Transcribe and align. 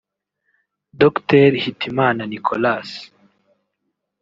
Dr 1.01 1.51
Hitimana 1.61 2.23
Nicolas 2.31 2.89